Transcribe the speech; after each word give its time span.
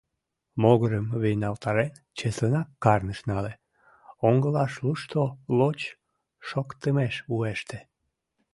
Могырым 0.61 1.07
вийналтарен, 1.21 1.93
чеслынак 2.17 2.67
карнышт 2.83 3.23
нале, 3.29 3.53
оҥылашлушто 4.27 5.21
лоч 5.57 5.79
шоктымеш 6.47 7.15
уэште. 7.35 7.79